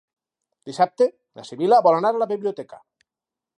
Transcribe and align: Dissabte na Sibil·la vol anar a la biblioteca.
Dissabte 0.69 1.07
na 1.41 1.45
Sibil·la 1.51 1.81
vol 1.89 1.99
anar 1.99 2.13
a 2.17 2.21
la 2.25 2.31
biblioteca. 2.35 2.83